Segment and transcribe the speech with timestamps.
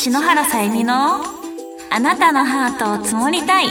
[0.00, 1.16] 篠原さゆみの
[1.90, 3.66] あなたのハートを積もりたい。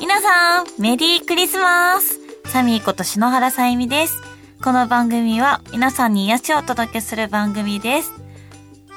[0.00, 2.18] 皆さんメリークリスマス。
[2.46, 4.20] サミーこと篠原さゆみです。
[4.60, 8.10] この番組は皆さんに癒しをお届けする番組です。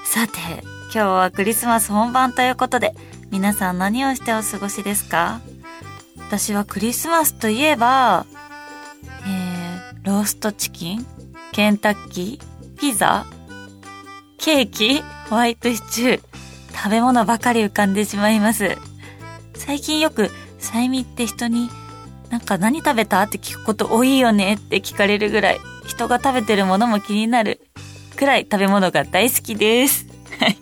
[0.05, 0.39] さて
[0.85, 2.95] 今日はクリスマス本番ということで
[3.29, 5.39] 皆さん何をしてお過ごしですか？
[6.17, 8.25] 私はクリスマスといえば
[9.27, 11.05] えー、ローストチキン
[11.51, 13.27] ケンタッキーピザ
[14.43, 16.21] ケーキホワイトシチュー
[16.75, 18.77] 食べ物ばかり浮かんでしまいます。
[19.55, 20.29] 最近よく、
[20.59, 21.69] サイミって人に、
[22.29, 23.21] なんか何食べた？
[23.21, 27.61] って聞くこと多いよねって聞かれるぐらい、人が食べてるものも気になる
[28.17, 30.07] くらい食べ物が大好きです。
[30.37, 30.57] はい。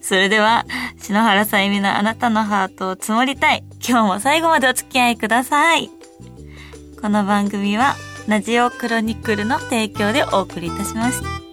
[0.00, 0.64] それでは、
[0.98, 3.64] 篠原さゆみのあなたのハートを積もりたい。
[3.86, 5.90] 今日も最後までお付き合いください。
[7.02, 7.96] この番組は、
[8.28, 11.43] ラジオクロニクルの提供でお送りいたします。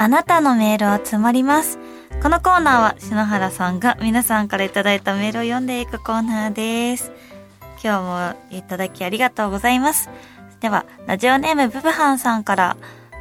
[0.00, 1.78] あなたのメールは詰まります。
[2.22, 7.10] このコーナーは篠原さんが皆さんからいただいたメールを読んでいくコーナーです。
[7.82, 10.08] 今日もいただきありがとうございます。
[10.60, 12.76] では、ラジオネームブブハンさんから、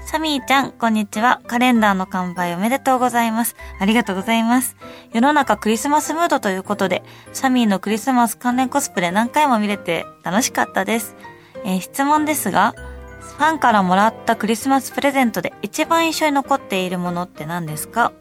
[0.06, 1.42] サミーちゃん、こんにちは。
[1.47, 3.56] カレンダーの完売おめでとうございます。
[3.80, 4.75] ありがとうございます。
[5.14, 7.03] 世の中クリスマスムードということで、
[7.34, 11.16] サミーのクリスマス関連コスプレ何回も見れて楽しかったです。
[11.66, 12.75] えー、質問ですが、
[13.36, 18.11] ファンからもらったクリスマスプレゼントで一番印象に残っているものって何ですか？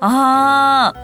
[0.00, 0.94] あ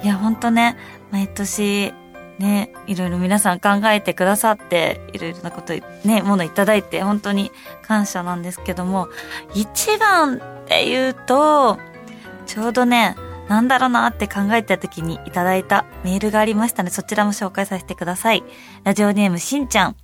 [0.00, 0.76] ー、いやほんとね、
[1.10, 1.92] 毎年、
[2.38, 5.72] ね、いろいろ皆さん考えてくださって、いろいろなこと、
[6.06, 7.50] ね、ものいただいて、本当に
[7.82, 9.08] 感謝なんですけども、
[9.54, 11.78] 一番って言うと、
[12.46, 13.16] ちょうどね、
[13.48, 18.42] なんだろうなって考えた時にいただいたメールがありましたので、そちらも紹介させてください。
[18.84, 19.96] ラジオネームしんちゃん。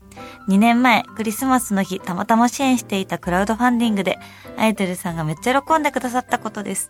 [0.48, 4.18] 2年前、クリスマスの日、たまたま支援していたクラウドファンディングで、
[4.56, 6.88] アイドルさんがめっちゃ喜んでくださったことです。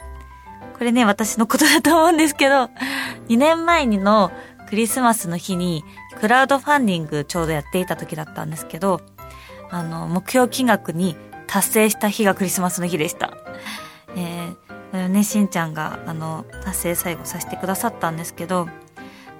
[0.79, 2.71] これね、私のことだと思うんですけど、
[3.29, 4.33] 2年前の
[4.69, 5.85] クリスマスの日に、
[6.21, 9.01] クラウドファンディングちょうどやっていた時だったんですけど、
[9.71, 11.17] あの、目標金額に
[11.47, 13.33] 達成した日がクリスマスの日でした。
[14.17, 18.69] えー、ね、しんちゃんが、あの、達成最後させてくださったんですけど、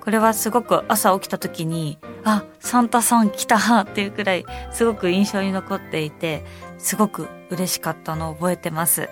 [0.01, 6.45] これはすごく朝起きた時に、あ、サンタさん来たっていうくらい、すごく印象に残っていて、
[6.79, 9.09] すごく嬉しかったのを覚えてます。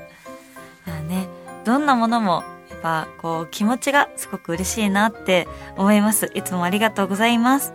[0.86, 1.28] あね、
[1.64, 6.30] どんなものも、やっぱ、こう、気持ちがすごく嬉しいなって思います。
[6.34, 7.74] いつもありがとうございます。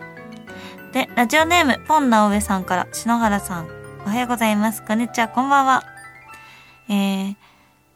[0.92, 3.68] で、ラジオネーム、ポンナ上さんから、篠原さん、
[4.06, 4.82] おはようございます。
[4.82, 5.84] こんにちは、こんばんは。
[6.88, 7.36] えー、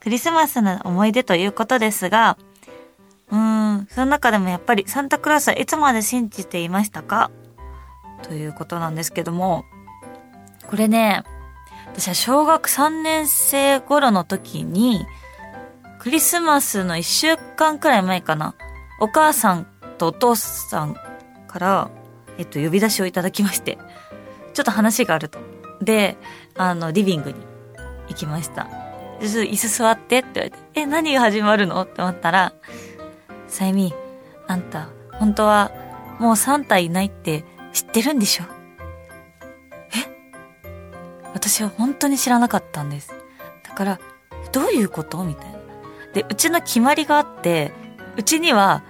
[0.00, 2.38] クリスマスの思い出ということですが、
[3.30, 7.30] うん、その中でもやっぱりサンタクロースはいつまで信じていましたか？
[8.22, 9.64] ということなんですけども、
[10.66, 11.22] これね、
[11.92, 15.06] 私は小学3年生頃の時に、
[15.98, 18.54] クリスマスの1週間くらい前かな、
[19.00, 19.66] お母さん
[19.98, 20.94] とお父さん
[21.46, 21.90] から、
[22.38, 23.78] えっと、呼び出しをいただきまして、
[24.54, 25.38] ちょっと話があると。
[25.80, 26.16] で、
[26.56, 27.36] あの、リビングに
[28.08, 28.68] 行きました。
[29.20, 31.82] 椅子座ってって言われて、え、何が始まるの？
[31.82, 32.52] って思ったら、
[33.48, 33.92] さゆみ、
[34.46, 35.72] あんた、本当は、
[36.20, 38.44] もう3体いないって知ってるんでしょ？
[39.94, 41.28] え？
[41.34, 43.12] 私は本当に知らなかったんです。
[43.62, 44.00] だから、
[44.52, 45.24] どういうこと？
[45.24, 45.58] みたいな。
[46.12, 47.72] で、うちの決まりがあって、
[48.16, 48.84] うちには、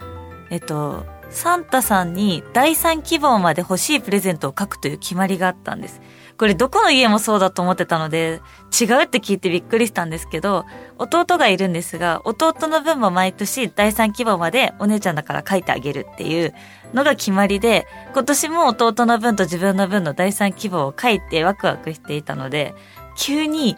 [0.50, 6.00] えっと、サンタさんに第3希望まで欲しいプレゼントを書くという決まりがあったんです。
[6.38, 8.40] これどこの家もそうだと思ってたので、
[8.80, 10.64] 違うって聞いてびっくりしたんですけど、
[10.96, 16.54] 弟がいるんですが、弟の分も毎年第3希望までお姉ちゃんだから書いてあげるっていう
[16.94, 22.74] のが決まりで、今年も弟の分と自分の分の第3希望を書いてワクワクしていたので、
[23.16, 23.76] 急に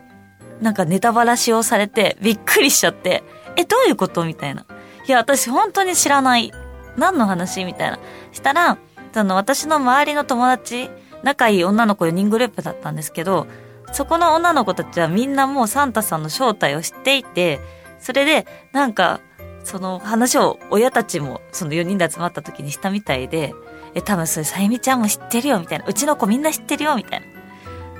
[0.61, 3.25] なんかネタバラしをされてびっくりしちゃって、
[3.57, 4.67] え、どういうことみたいな。
[5.07, 6.53] いや、私本当に知らない。
[6.97, 7.99] 何の話みたいな。
[8.33, 8.79] したら、
[9.13, 10.91] その私の周りの友達
[11.23, 13.47] 仲いい女の子4人グループだったんですけど、
[13.93, 17.61] そこの女の子たちはみんなもうサンタさんの正体を知っていて、
[17.99, 19.21] それで、なんか、
[19.63, 23.53] その話を親たちもその4人で集まった時にしたみたいで、
[23.95, 25.85] え、多分それさゆみちゃんも知ってるよ、みたいな。
[25.87, 27.27] うちの子みんな知ってるよ、みたいな。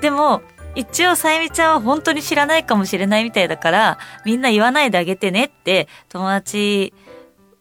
[0.01, 0.41] でも、
[0.73, 6.93] 一応さゆみちゃんは本当に知らないかもしれないみたいだから、みんな言わないであげてねって、友達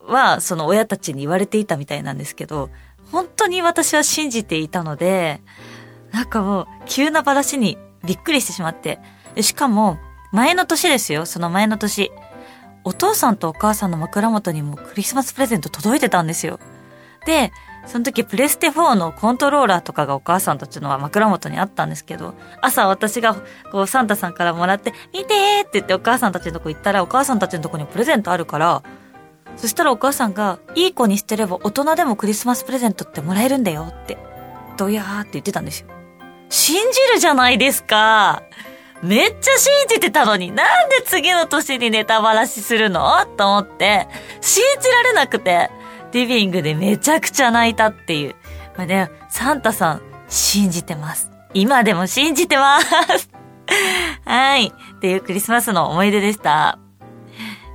[0.07, 2.71] はその親たちに言われていたみたいなんですけど、
[3.13, 5.41] 本当に私は信じていたので、
[6.13, 8.99] なんかもう、急な話にびっくりしてしまって。
[9.41, 9.99] しかも、
[10.33, 12.13] 前の年ですよ、その前の年。
[12.85, 16.59] お父さんとお母さんの枕元にもクリスマスプレゼント届いてたんですよ。
[17.27, 17.53] で、
[17.87, 23.37] その時プレステ4のコントローラーとかがお母さんたちのは枕元にあったんですけど、朝私が
[23.73, 28.83] こうサンタさんからもらって、見てーって言ってお母さんたちのとこ行ったら、お母さんたちのとこにプレゼントあるから、
[29.57, 34.19] そしたらお母さんが、いい子にしてれば大人でもクリスマスプレゼントってもらえるんだよって、
[34.77, 35.89] どやーって言ってたんですよ。
[36.49, 38.43] 信じるじゃないですか。
[39.03, 43.25] めっちゃ信じてたのに、なんで次の年にネタバラシするの？
[43.37, 44.09] と思って、
[44.41, 45.71] 信じられなくて、
[46.13, 48.35] リビングでめちゃくちゃ泣いたっていう。
[48.77, 51.31] まあね、サンタさん、信じてます。
[51.55, 53.31] 今でも信じてます。
[54.25, 54.67] はい。
[54.67, 56.79] っていうクリスマスの思い出でした。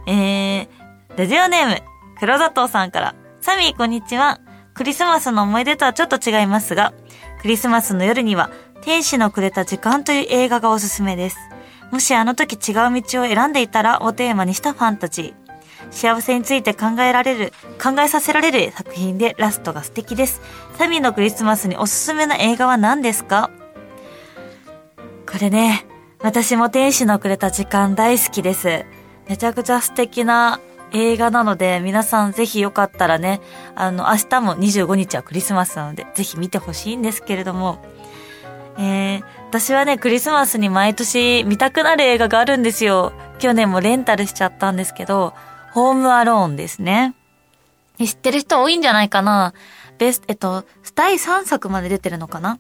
[0.08, 0.68] えー、
[1.18, 1.82] ラジオネーム、
[2.20, 4.42] 黒砂糖さんから、サミーこんにちは。
[4.74, 6.94] クリスマスの思い出とはちょっと違いますが、
[7.42, 8.52] クリスマスの夜には、
[8.82, 11.38] 天使のくれた時間という映画がおすすめです。
[11.90, 15.90] もしあの時違う道を選んでいたらをテーマにしたファンタジー。
[15.90, 20.42] 幸せについて考えられる、考えさせられる作品でラストが素敵です。
[20.78, 23.52] サミーのクリスマスにおすすめな映画は何ですか？
[25.32, 25.86] これね、
[26.20, 28.84] 私も天使のくれた時間大好きです。
[29.30, 30.60] めちゃくちゃ素敵な
[30.96, 33.42] 映画なので、皆さんぜひよかったらね、
[33.76, 37.84] あの、明日も25日はクリスマスなので、ぜひ見てほしいんですけれども、
[38.78, 43.12] えー、私はね、クリスマスに毎年見たくなる映画があるんですよ。
[43.40, 45.34] 去年もレンタルしちゃったんですけど、
[45.74, 47.14] ホームアローンですね。
[48.00, 49.54] 知ってる人多いんじゃないかな
[49.98, 50.66] ベスト、えっと、
[50.96, 52.60] 第3作まで出てるのかな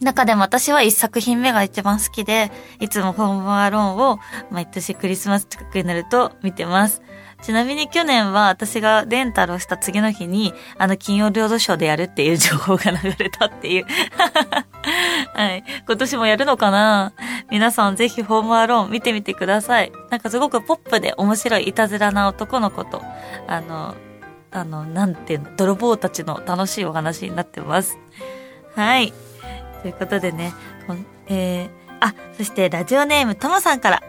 [0.00, 4.18] 中でも私は1作品目が一番好きで、いつもホームアローンを
[4.50, 7.02] 毎年クリスマス近くになると見てます。
[7.42, 13.86] ちなみに去年は私がレンタルをした次の日に、あの金曜ロードショーでやるっていう情報が流れたっていう。
[15.34, 15.64] はい。
[15.86, 17.12] 今年もやるのかな？
[17.50, 19.92] 皆さんぜひホームアローン見てみてください。
[20.10, 23.02] なんかすごくポップで面白いいたずらな男の子と、
[23.46, 23.94] あの、
[24.50, 27.98] あの、なんていうの、泥棒たちの楽しいお話になってます。
[28.74, 29.12] はい。
[29.82, 30.52] ということでね、
[31.28, 31.70] えー、
[32.00, 34.02] あ、そしてラジオネームともさんから、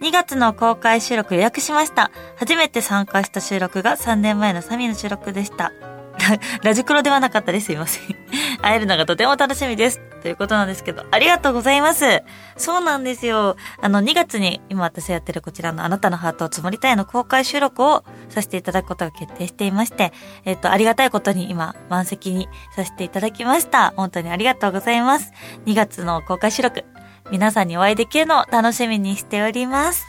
[0.00, 2.10] 2月の公開収録予約しました。
[2.36, 5.72] 初めて参加した収録が3年前のサミの収録でした。
[6.62, 7.66] ラジクロではなかったです。
[7.66, 8.16] すいません。
[8.62, 10.00] 会えるのがとても楽しみです。
[10.22, 12.22] ということなんですけど、ありがとうございます。
[12.56, 13.56] そうなんですよ。
[13.80, 20.12] あの、2月に今私やってるこちらのあなたのハートを積もりたいの公開収録をさせていただくことが決定していまして、
[20.44, 23.92] えっ、と、ありがたいことに今、満席にさせていただきました。
[23.96, 25.32] 本当にありがとうございます。
[25.66, 26.84] 2月の公開収録、
[27.30, 30.04] 皆さんにお会いできるのを楽しみにしております。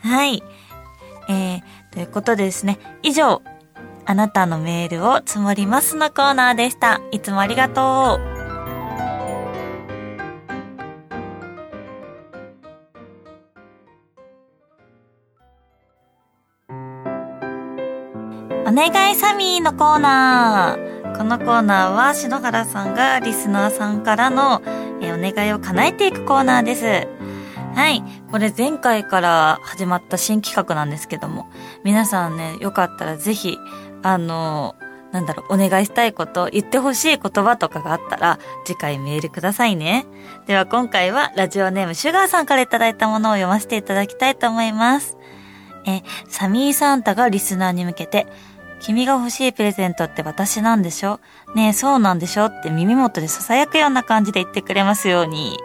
[0.00, 0.42] はい。
[1.28, 1.62] えー、
[1.92, 3.42] ということでですね、以上、
[4.04, 7.00] あなたのメールを積もりますのコーナーでした。
[7.12, 8.42] いつもありがとう。
[18.64, 21.16] お願いサミーのコーナー。
[21.16, 24.62] このコーナーは篠原さんがリスナーさんからの
[25.02, 27.08] えお願いを叶えていくコーナーです。
[27.74, 28.02] はい。
[28.30, 31.50] これ前回から始まった新企画なんですけども、
[31.84, 33.58] 皆さんね、よかったらぜひ、
[34.02, 34.74] あの、
[35.12, 40.06] なんだろう、お願いしたいこと、言ってほしい言葉とかがあったら、次回メールくださいね。
[40.46, 45.18] では今回はラジオネームシュガーさんからいただいたものを読ませていただきたいと思います。
[45.86, 48.26] え、サミーサンタがリスナーに向けて、
[48.84, 51.20] 君が欲しいプレゼントって私なんでしょ？
[51.54, 52.46] ねえ、そうなんでしょ？
[52.46, 55.58] って耳元で囁くような感じで言ってくれますように。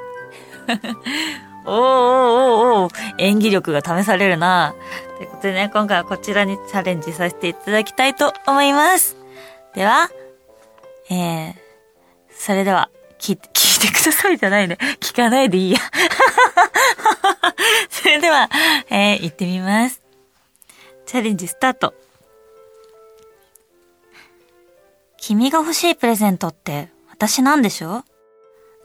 [1.65, 4.73] おーおーおーおー演技力が試されるな。
[5.17, 9.17] ということでね、今回はこちらにチャレンジさせていただきたいと思います。
[9.73, 10.09] では、
[11.09, 11.53] えー、
[12.37, 14.77] それでは、聞いて、聞いてくださいじゃないね。
[14.99, 15.79] 聞かないでいいや。
[17.89, 18.49] それでは、
[18.89, 20.01] えー、行ってみます。
[21.05, 21.93] チャレンジスタート。
[25.27, 28.05] 君が欲しいプレゼントって私なんでしょ？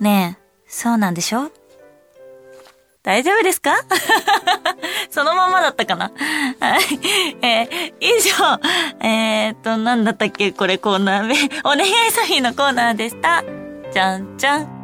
[0.00, 1.52] ねえ、そうなんでしょ？
[3.04, 3.76] 大丈夫ですか？
[5.08, 6.10] そのままだったかな？
[6.58, 6.82] はい。
[7.46, 8.60] えー、以上、
[9.06, 10.50] えー、っと、なんだったっけ？
[10.50, 11.36] これコーナー目。
[11.62, 13.44] お願いサフィーのコーナーでした。
[13.92, 14.81] じゃんじゃん。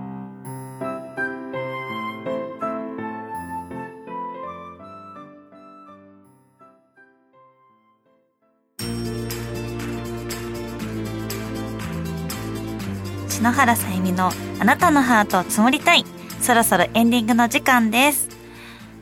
[13.49, 16.05] 篠原さゆみのあなたのハートを積もりたい。
[16.38, 18.28] そろそろエンディングの時間です。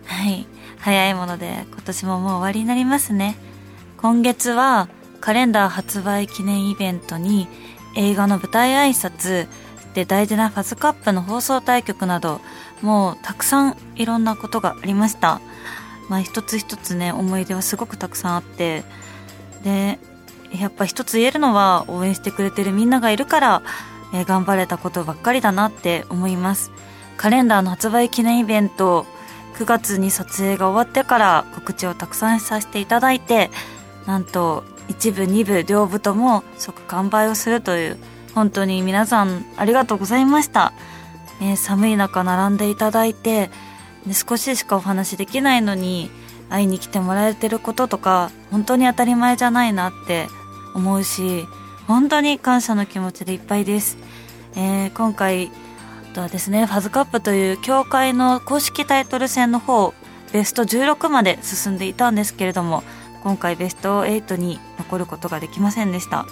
[0.05, 0.47] はい。
[0.79, 3.37] 早いもので今年ももう終わりになりますね。
[3.97, 4.89] 今月は
[5.21, 7.49] カレンダー発売記念イベントに
[7.97, 9.49] 映画の舞台挨拶
[9.95, 12.41] で大事なファズカップの放送対局など
[12.83, 15.41] もうたくさんいろんなことがありました。
[16.09, 18.85] まあ一つ一つね思い出はすごくたくさんあって
[19.65, 19.99] で
[20.53, 23.63] やっぱ一つ言えるのは応援してくれてるみんながいるから、
[24.13, 26.71] えー、頑張れたことばっかりだなって思います。
[27.17, 29.07] カレンダーの発売記念イベント
[29.55, 33.51] 9月に撮影が終わってから告知をたくさんさせていただいて
[34.07, 37.99] なんと一部二部両部とも即完売をするという
[38.35, 40.75] 本当に皆さんありがとうございました、
[41.41, 43.51] えー、寒い中並んでいただいて
[44.07, 46.11] で少ししかお話できないのに
[46.49, 50.29] 会いに来てもらえてることとか本当に当たり前じゃないなって
[50.75, 51.47] 思うし
[51.87, 53.97] 本当に感謝の気持ちでいっぱいです、
[54.57, 55.51] えー、今回
[56.15, 59.95] とはですねファズカップという協会の公式タイトル戦の方
[60.33, 62.83] ベスト16まで進んでいたんですけれども
[63.23, 66.27] 今回ベスト8に残ることができませんでした、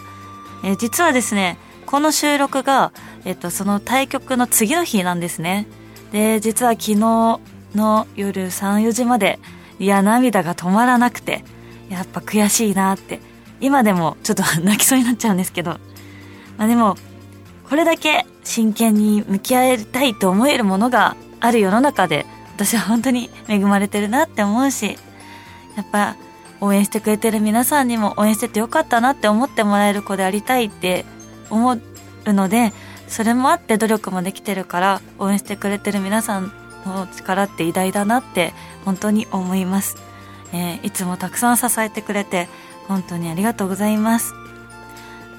[0.64, 2.92] えー、実はですねこの収録が、
[3.25, 5.66] えっと、その対局の次の日なんですね。
[6.12, 7.40] で実は昨日
[7.75, 9.38] の夜34時まで
[9.78, 11.44] いや涙が止まらなくて
[11.90, 13.20] やっぱ悔しいなって
[13.64, 15.78] 今でもちょっと泣きそうになっちゃうんですけど、
[16.59, 16.97] まあ、でも
[17.68, 24.99] これだけ真剣に向き合いたいと思えるものがある世の中で私は本当に恵まれてるなって思うし
[25.76, 26.16] やっぱ
[26.61, 31.06] 応援してくれてる皆さんにも応援しててよかったなって思ってもらえる子でありたいって
[31.49, 32.75] 思うので
[33.09, 36.52] それもあって努力もできてるから応援してくれてる皆さん
[36.85, 38.52] の力って偉大だなって
[38.85, 39.97] 本当に思います、
[40.52, 42.49] えー、いつもたくさん支えてくれて
[42.88, 44.34] 本当にありがとうございます。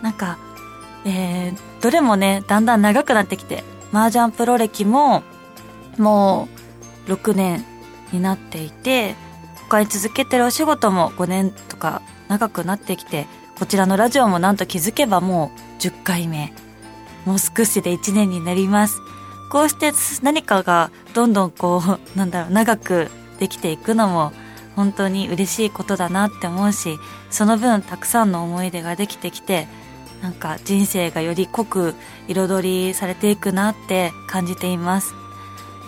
[0.02, 0.38] なんか、
[1.06, 5.24] えー、どれもねだんだん長くなってきて麻雀プロ歴も
[5.98, 6.48] も
[7.08, 7.64] う6年
[8.12, 9.16] になっていて
[9.70, 16.54] 他に続けてるお仕事も5年とか長くなってきてこちらのラジオもなんと気づけばもう10回目。
[17.26, 19.00] もう少しで1年になります。
[19.50, 21.82] こうして何かがどんどんこ
[22.16, 23.10] うなんだろう長く
[23.40, 24.32] できていくのも
[24.76, 26.98] 本当に嬉しいことだなって思うし
[27.30, 29.68] その分たくさんの思い出ができてきて
[30.22, 31.94] なんか人生がより濃く
[32.28, 35.14] 彩りされていくなって感じています、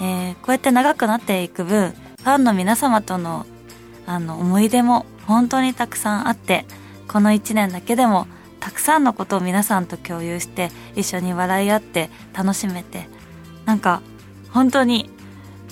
[0.01, 3.45] えー、こうやって長くなっていく分ファンの皆様との
[4.05, 6.65] あの思い出も本当にたくさんあって
[7.09, 8.25] この1年だけでも
[8.61, 13.07] たくさんのことを皆さんと共有して一緒に笑い合って楽しめて
[13.65, 14.01] なんか
[14.51, 15.09] 本当に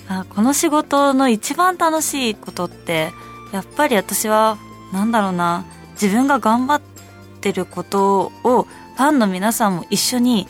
[0.08, 3.12] あこの仕事の一番楽しいことって
[3.52, 4.58] やっぱり私は
[4.94, 6.82] なんだろうな自分が頑張っ
[7.42, 10.48] てることをファンの皆さんも一緒に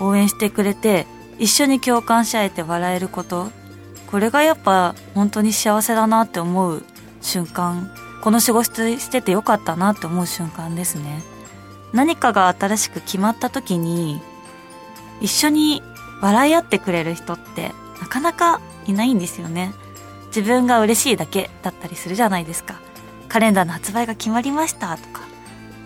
[0.00, 1.06] 応援してくれて
[1.38, 3.50] 一緒に共感し合えて笑えること。
[4.06, 6.84] これがやっぱ本当に幸せだなって思う
[7.20, 7.90] 瞬間。
[8.22, 11.22] この仕事しててよかったなって思う瞬間ですね。
[11.92, 14.20] 何かが新しく決まった時に
[15.20, 15.82] 一緒に
[16.20, 19.72] 笑い合ってくれる人ってなかなかいないんですよね。
[20.28, 22.80] 自分が嬉しいだけだったりするじゃないですか。
[23.28, 25.22] カレンダーの発売が決まりましたとか。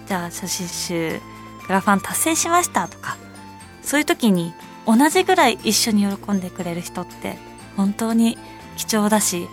[0.07, 1.21] じゃあ写真集
[1.67, 3.17] グラファン達成しましたとか。
[3.83, 4.53] そういう時に
[4.87, 7.37] 同じぐらい一緒に喜んでくれる人って
[7.77, 8.39] 本当に
[8.77, 9.49] 貴重だし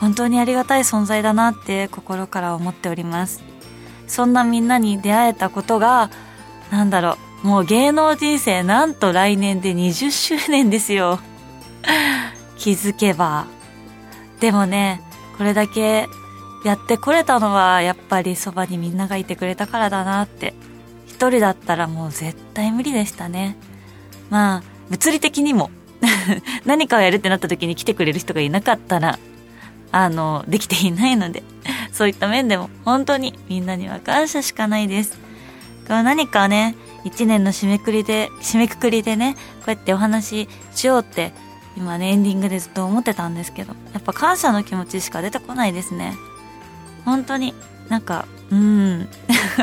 [0.00, 3.42] 本当にありがたい存在だなって心から思っております。
[4.06, 6.10] そんなみんなに出会えたことが
[6.70, 11.20] なんだろうもう芸能人生なんと来年で20周年ですよ。
[12.60, 13.46] 気づけば。
[14.38, 15.02] でもね、
[15.36, 16.06] これだけ
[16.64, 20.54] やってこれたのはやっぱりそばにみんながいてくれたからだなって。
[21.20, 23.56] 一人だったらもう絶対無理でしたね。
[24.30, 25.70] まあ、物理的にも
[26.64, 29.18] 何かをやるってなった時に来てくれる人がいなかったら、
[29.92, 31.42] あの、できていないので、
[31.92, 35.18] そういった面でも本当にみんなには感謝しかないです。
[35.86, 36.74] これ何かね、
[37.04, 41.32] 一年の締めくりで、締めくくりでね、こうやってお話ししようって
[41.80, 46.14] 今ねエンディングでずっと思ってたんですけどやっぱ感謝の気持ちしか出てこないですね。
[47.06, 47.54] 本当に
[47.88, 49.08] なんかうん。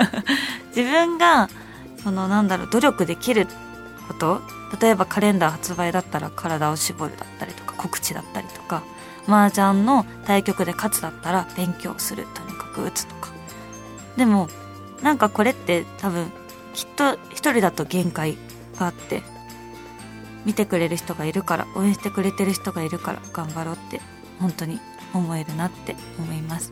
[0.75, 1.49] 自分が
[2.03, 3.47] そのなんだろう努力できる
[4.07, 4.41] こと
[4.81, 8.83] 例えばカレンダー発売だったら体を絞るだったりとか告知だったりとか
[9.27, 13.29] 麻雀の対局で勝つだったら勉強するとにかく打つとか。
[14.17, 14.49] でも
[15.03, 16.31] なんかこれって多分
[16.73, 18.37] きっと一人だと限界
[18.79, 19.21] があって
[20.45, 24.01] 見てくれる人がいるから応援してくれてる人がいるから頑張ろうって
[24.39, 24.79] 本当に
[25.13, 26.71] 思えるなって思います。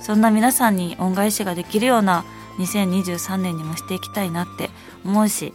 [0.00, 2.24] そんな皆さんに恩返しができるような
[2.58, 4.70] 2023年にもしていきたいなって
[5.04, 5.54] 思うし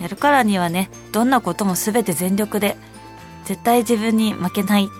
[0.00, 2.76] やるからにはねどんなことも全て全力で
[3.46, 4.90] 絶対自分に負けない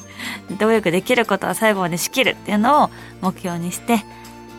[0.60, 2.90] 努力できることは最後まで仕切るっていうのを
[3.22, 4.04] 目標にして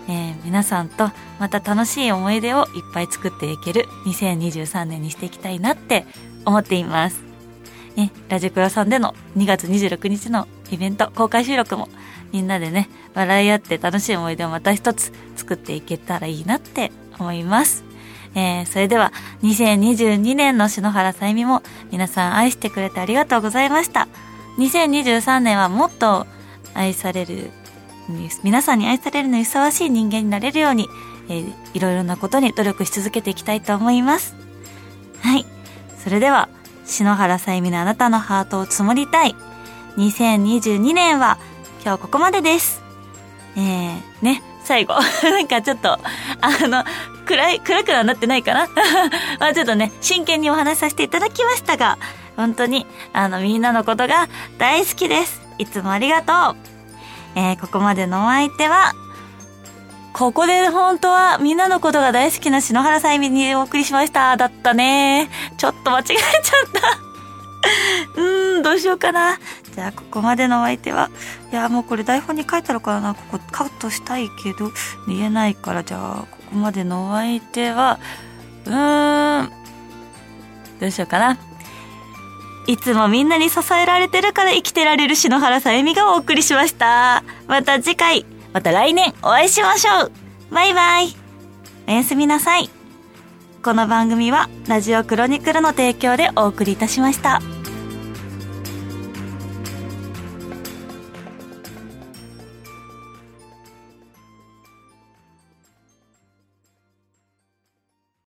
[0.10, 6.06] えー、皆さんとまた楽しい思い出をいっぱい作っていける2023年にしていきたいなって
[6.46, 7.22] 思っています。
[7.96, 11.90] ね、ラジクロさんでの2月26日のイベント公開収録も
[12.32, 17.84] みんなでね、笑い合って楽しい思い出をまた一つ作っていけたらいいなって思います。
[18.36, 24.08] えー、それでは、2022年の篠原さゆみも皆さん愛してくれてありがとうございました。
[24.58, 26.26] 2023年はもっと
[26.74, 27.52] 愛される、
[28.44, 30.90] 皆さんに愛されるのにふさわしい人間になれるように、
[31.30, 34.36] えー、いろいろなことに努力し続けていきたいと思います。
[35.22, 35.46] はい。
[36.04, 36.50] それでは、
[36.86, 39.36] 篠原さゆみのあなたのハートを積もりたい。
[39.96, 41.38] 2022年は
[41.82, 42.84] 今日ここまでです。
[43.56, 44.96] えー、ね、最後。
[45.24, 46.00] なんかちょっと、あ
[46.68, 46.84] の、
[47.26, 48.68] 暗い、暗くはなってないかな？
[49.40, 51.98] まあちょっとね、真剣にお話しさせていただきましたが、
[52.36, 55.42] 本当に、あの、みんなのことが大好きです。
[55.58, 56.56] いつもありがとう。
[57.36, 58.94] えー、ここまでのお相手は、
[60.14, 64.38] ここで本当はみんなのことが大好きな篠原さゆみにお送りしました。
[64.38, 65.30] だったね。
[65.58, 66.22] ちょっと間違えちゃっ
[66.82, 67.14] た。
[68.16, 69.40] うーん、どうしようかな。
[69.74, 71.10] じゃあ、ここまでのお相手は、
[71.52, 73.14] いや、もうこれ台本に書いてあるからな。
[73.16, 74.72] ここカットしたいけど、
[75.08, 78.00] 言えないから、じゃあ、ここまでのお相手は、
[78.66, 79.52] うーん、
[80.80, 81.38] どうしようかな。
[82.68, 87.24] いつもみんなに支えられてるから生きてられる篠原さゆみがお送りしました。
[87.48, 90.12] また次回、また来年お会いしましょう。
[90.54, 91.16] バイバイ。
[91.88, 92.70] おやすみなさい。
[93.64, 97.42] この番組はラジオクロニクルの提供でお送りいたしました。